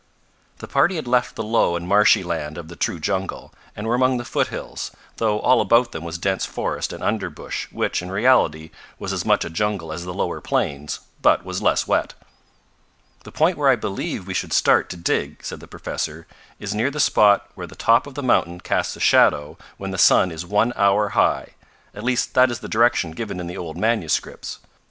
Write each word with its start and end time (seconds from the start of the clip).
The 0.57 0.67
party 0.67 0.95
had 0.95 1.05
left 1.07 1.35
the 1.35 1.43
low 1.43 1.75
and 1.75 1.87
marshy 1.87 2.23
land 2.23 2.57
of 2.57 2.69
the 2.69 2.75
true 2.75 2.99
jungle, 2.99 3.53
and 3.75 3.85
were 3.85 3.93
among 3.93 4.17
the 4.17 4.25
foothills, 4.25 4.89
though 5.17 5.39
all 5.41 5.61
about 5.61 5.91
them 5.91 6.03
was 6.03 6.17
dense 6.17 6.43
forest 6.43 6.91
and 6.91 7.03
underbush, 7.03 7.65
which, 7.71 8.01
in 8.01 8.09
reality, 8.11 8.71
was 8.97 9.13
as 9.13 9.25
much 9.25 9.45
a 9.45 9.49
jungle 9.51 9.93
as 9.93 10.03
the 10.03 10.11
lower 10.11 10.41
plains, 10.41 11.01
but 11.21 11.45
was 11.45 11.61
less 11.61 11.87
wet. 11.87 12.15
"The 13.25 13.31
point 13.31 13.59
where 13.59 13.69
I 13.69 13.75
believe 13.75 14.25
we 14.25 14.33
should 14.33 14.53
start 14.53 14.89
to 14.89 14.97
dig," 14.97 15.43
said 15.45 15.59
the 15.59 15.67
professor, 15.67 16.25
"is 16.59 16.73
near 16.73 16.89
the 16.89 16.99
spot 16.99 17.51
where 17.53 17.67
the 17.67 17.75
top 17.75 18.07
of 18.07 18.15
the 18.15 18.23
mountain 18.23 18.59
casts 18.59 18.95
a 18.95 18.99
shadow 18.99 19.55
when 19.77 19.91
the 19.91 19.99
sun 19.99 20.31
is 20.31 20.43
one 20.47 20.73
hour 20.75 21.09
high. 21.09 21.49
At 21.93 22.01
least 22.03 22.33
that 22.33 22.49
is 22.49 22.57
the 22.57 22.67
direction 22.67 23.11
given 23.11 23.39
in 23.39 23.45
the 23.45 23.55
old 23.55 23.77
manuscripts. 23.77 24.57